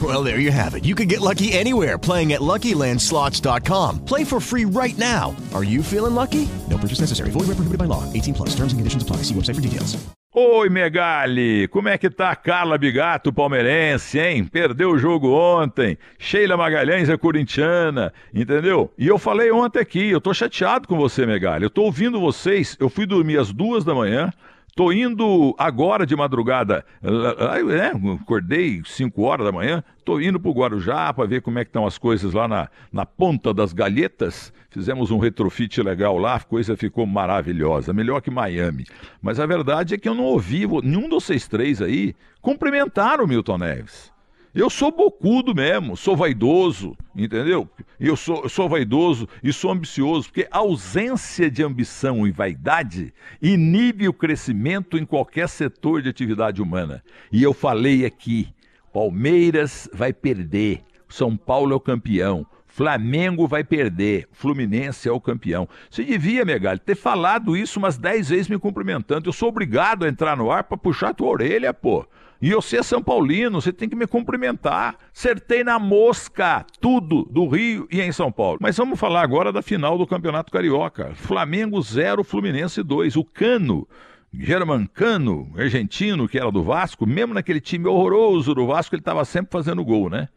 Well, 0.00 0.22
there 0.22 0.38
you 0.38 0.52
have 0.52 0.74
it. 0.76 0.84
You 0.84 0.94
can 0.94 1.08
get 1.08 1.20
lucky 1.20 1.52
anywhere 1.52 1.98
playing 1.98 2.32
at 2.32 2.40
LuckyLandSlots.com. 2.40 4.04
Play 4.04 4.22
for 4.22 4.40
free 4.40 4.64
right 4.64 4.96
now. 4.96 5.34
Are 5.52 5.64
you 5.64 5.82
feeling 5.82 6.14
lucky? 6.14 6.48
No 6.68 6.78
purchase 6.78 7.00
necessary. 7.00 7.30
Void 7.32 7.48
where 7.48 7.56
prohibited 7.56 7.78
by 7.78 7.86
law. 7.86 8.04
18 8.12 8.34
plus. 8.34 8.50
Terms 8.50 8.72
and 8.72 8.78
conditions 8.78 9.02
apply. 9.02 9.16
See 9.24 9.34
website 9.34 9.56
for 9.56 9.60
details. 9.60 9.98
Oi, 10.32 10.68
Megali! 10.68 11.66
Como 11.66 11.88
é 11.88 11.98
que 11.98 12.08
tá 12.08 12.36
Carla 12.36 12.78
Bigato, 12.78 13.32
palmeirense, 13.32 14.16
hein? 14.20 14.44
Perdeu 14.44 14.92
o 14.92 14.96
jogo 14.96 15.32
ontem. 15.32 15.98
Sheila 16.20 16.56
Magalhães 16.56 17.08
é 17.08 17.16
corintiana, 17.16 18.12
entendeu? 18.32 18.92
E 18.96 19.08
eu 19.08 19.18
falei 19.18 19.50
ontem 19.50 19.80
aqui, 19.80 20.08
eu 20.08 20.20
tô 20.20 20.32
chateado 20.32 20.86
com 20.86 20.96
você, 20.96 21.26
Megali. 21.26 21.64
Eu 21.64 21.70
tô 21.70 21.82
ouvindo 21.82 22.20
vocês, 22.20 22.76
eu 22.78 22.88
fui 22.88 23.06
dormir 23.06 23.40
às 23.40 23.52
duas 23.52 23.82
da 23.82 23.92
manhã, 23.92 24.32
Tô 24.80 24.90
indo 24.90 25.54
agora 25.58 26.06
de 26.06 26.16
madrugada, 26.16 26.86
né? 27.02 27.92
acordei 28.18 28.80
5 28.82 29.20
horas 29.20 29.44
da 29.44 29.52
manhã, 29.52 29.84
tô 30.06 30.18
indo 30.18 30.40
pro 30.40 30.52
Guarujá 30.52 31.12
para 31.12 31.28
ver 31.28 31.42
como 31.42 31.58
é 31.58 31.64
que 31.66 31.68
estão 31.68 31.86
as 31.86 31.98
coisas 31.98 32.32
lá 32.32 32.48
na, 32.48 32.66
na 32.90 33.04
ponta 33.04 33.52
das 33.52 33.74
galhetas. 33.74 34.50
Fizemos 34.70 35.10
um 35.10 35.18
retrofit 35.18 35.82
legal 35.82 36.16
lá, 36.16 36.36
a 36.36 36.40
coisa 36.40 36.78
ficou 36.78 37.04
maravilhosa, 37.04 37.92
melhor 37.92 38.22
que 38.22 38.30
Miami. 38.30 38.86
Mas 39.20 39.38
a 39.38 39.44
verdade 39.44 39.92
é 39.92 39.98
que 39.98 40.08
eu 40.08 40.14
não 40.14 40.24
ouvi 40.24 40.66
nenhum 40.82 41.10
dos 41.10 41.24
vocês 41.24 41.46
três 41.46 41.82
aí 41.82 42.14
cumprimentar 42.40 43.20
o 43.20 43.28
Milton 43.28 43.58
Neves. 43.58 44.10
Eu 44.52 44.68
sou 44.68 44.90
bocudo 44.90 45.54
mesmo, 45.54 45.96
sou 45.96 46.16
vaidoso, 46.16 46.96
entendeu? 47.14 47.68
Eu 48.00 48.16
sou, 48.16 48.42
eu 48.42 48.48
sou 48.48 48.68
vaidoso 48.68 49.28
e 49.44 49.52
sou 49.52 49.70
ambicioso, 49.70 50.28
porque 50.28 50.48
a 50.50 50.58
ausência 50.58 51.48
de 51.48 51.62
ambição 51.62 52.26
e 52.26 52.32
vaidade 52.32 53.14
inibe 53.40 54.08
o 54.08 54.12
crescimento 54.12 54.98
em 54.98 55.06
qualquer 55.06 55.48
setor 55.48 56.02
de 56.02 56.08
atividade 56.08 56.60
humana. 56.60 57.00
E 57.30 57.40
eu 57.40 57.54
falei 57.54 58.04
aqui: 58.04 58.48
Palmeiras 58.92 59.88
vai 59.92 60.12
perder, 60.12 60.82
São 61.08 61.36
Paulo 61.36 61.72
é 61.72 61.76
o 61.76 61.80
campeão. 61.80 62.44
Flamengo 62.70 63.46
vai 63.46 63.64
perder, 63.64 64.28
Fluminense 64.32 65.08
é 65.08 65.12
o 65.12 65.20
campeão. 65.20 65.68
Você 65.90 66.04
devia, 66.04 66.44
Megali, 66.44 66.78
ter 66.78 66.94
falado 66.94 67.56
isso 67.56 67.78
umas 67.78 67.98
10 67.98 68.28
vezes 68.28 68.48
me 68.48 68.58
cumprimentando. 68.58 69.28
Eu 69.28 69.32
sou 69.32 69.48
obrigado 69.48 70.04
a 70.04 70.08
entrar 70.08 70.36
no 70.36 70.50
ar 70.50 70.64
para 70.64 70.78
puxar 70.78 71.12
tua 71.12 71.28
orelha, 71.28 71.74
pô. 71.74 72.06
E 72.40 72.54
você 72.54 72.78
é 72.78 72.82
São 72.82 73.02
Paulino, 73.02 73.60
você 73.60 73.70
tem 73.70 73.88
que 73.88 73.94
me 73.94 74.06
cumprimentar. 74.06 74.96
Acertei 75.14 75.62
na 75.62 75.78
mosca, 75.78 76.64
tudo 76.80 77.24
do 77.24 77.46
Rio 77.46 77.86
e 77.90 78.00
em 78.00 78.12
São 78.12 78.32
Paulo. 78.32 78.58
Mas 78.62 78.78
vamos 78.78 78.98
falar 78.98 79.20
agora 79.20 79.52
da 79.52 79.60
final 79.60 79.98
do 79.98 80.06
Campeonato 80.06 80.50
Carioca. 80.50 81.10
Flamengo 81.14 81.82
0, 81.82 82.24
Fluminense 82.24 82.82
2. 82.82 83.16
O 83.16 83.24
Cano 83.24 83.86
German 84.32 84.86
Cano, 84.86 85.52
argentino, 85.56 86.28
que 86.28 86.38
era 86.38 86.50
do 86.52 86.62
Vasco, 86.62 87.04
mesmo 87.04 87.34
naquele 87.34 87.60
time 87.60 87.86
horroroso 87.86 88.54
do 88.54 88.66
Vasco, 88.66 88.94
ele 88.94 89.00
estava 89.00 89.24
sempre 89.24 89.50
fazendo 89.50 89.84
gol, 89.84 90.08
né? 90.08 90.28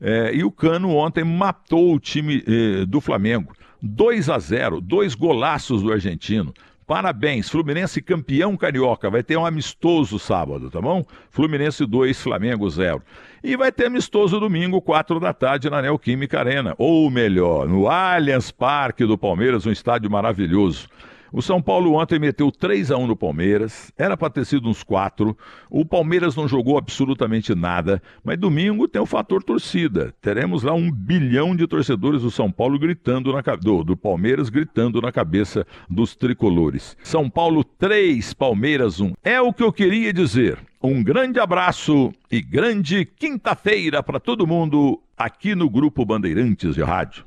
É, 0.00 0.34
e 0.34 0.44
o 0.44 0.50
Cano 0.50 0.94
ontem 0.94 1.24
matou 1.24 1.94
o 1.94 2.00
time 2.00 2.42
eh, 2.46 2.84
do 2.86 3.00
Flamengo. 3.00 3.52
2 3.82 4.28
a 4.30 4.38
0, 4.38 4.80
dois 4.80 5.14
golaços 5.14 5.82
do 5.82 5.92
argentino. 5.92 6.52
Parabéns, 6.86 7.48
Fluminense 7.48 8.00
campeão 8.00 8.56
carioca. 8.56 9.10
Vai 9.10 9.22
ter 9.22 9.36
um 9.36 9.44
amistoso 9.44 10.20
sábado, 10.20 10.70
tá 10.70 10.80
bom? 10.80 11.04
Fluminense 11.30 11.84
2, 11.84 12.22
Flamengo 12.22 12.70
0. 12.70 13.02
E 13.42 13.56
vai 13.56 13.72
ter 13.72 13.86
amistoso 13.86 14.38
domingo, 14.38 14.80
4 14.80 15.18
da 15.18 15.32
tarde, 15.32 15.68
na 15.68 15.82
Neoquímica 15.82 16.38
Arena. 16.38 16.74
Ou 16.78 17.10
melhor, 17.10 17.68
no 17.68 17.88
Allianz 17.88 18.52
Parque 18.52 19.04
do 19.04 19.18
Palmeiras, 19.18 19.66
um 19.66 19.72
estádio 19.72 20.08
maravilhoso. 20.08 20.88
O 21.36 21.42
São 21.42 21.60
Paulo 21.60 21.92
ontem 21.92 22.18
meteu 22.18 22.50
3 22.50 22.90
a 22.90 22.96
1 22.96 23.08
no 23.08 23.14
Palmeiras, 23.14 23.92
era 23.98 24.16
para 24.16 24.30
ter 24.30 24.46
sido 24.46 24.70
uns 24.70 24.82
4. 24.82 25.36
O 25.68 25.84
Palmeiras 25.84 26.34
não 26.34 26.48
jogou 26.48 26.78
absolutamente 26.78 27.54
nada, 27.54 28.02
mas 28.24 28.38
domingo 28.38 28.88
tem 28.88 29.02
o 29.02 29.04
fator 29.04 29.42
torcida. 29.42 30.14
Teremos 30.22 30.62
lá 30.62 30.72
um 30.72 30.90
bilhão 30.90 31.54
de 31.54 31.66
torcedores 31.66 32.22
do 32.22 32.30
São 32.30 32.50
Paulo 32.50 32.78
gritando 32.78 33.34
na 33.34 33.42
do, 33.54 33.84
do 33.84 33.94
Palmeiras 33.98 34.48
gritando 34.48 35.02
na 35.02 35.12
cabeça 35.12 35.66
dos 35.90 36.16
tricolores. 36.16 36.96
São 37.04 37.28
Paulo 37.28 37.62
3, 37.62 38.32
Palmeiras 38.32 38.98
1. 38.98 39.12
É 39.22 39.38
o 39.38 39.52
que 39.52 39.62
eu 39.62 39.70
queria 39.70 40.14
dizer. 40.14 40.58
Um 40.82 41.04
grande 41.04 41.38
abraço 41.38 42.14
e 42.32 42.40
grande 42.40 43.04
quinta-feira 43.04 44.02
para 44.02 44.18
todo 44.18 44.46
mundo 44.46 45.02
aqui 45.14 45.54
no 45.54 45.68
Grupo 45.68 46.02
Bandeirantes 46.02 46.74
de 46.74 46.82
Rádio. 46.82 47.26